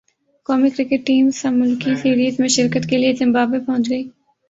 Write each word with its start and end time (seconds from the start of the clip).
قومی 0.49 0.69
cricket 0.69 1.05
team 1.07 1.29
سہ 1.31 1.47
ملکی 1.51 1.95
سیریز 1.95 2.39
میں 2.39 2.47
شرکت 2.49 2.89
کے 2.89 2.97
لیے 2.97 3.13
زمبابوے 3.19 3.59
پہنچ 3.65 3.89
گئی 3.89 4.03